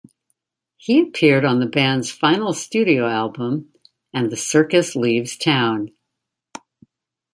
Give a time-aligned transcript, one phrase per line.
[0.77, 3.71] He appeared on the band's final studio album
[4.11, 5.91] "...And the Circus Leaves Town".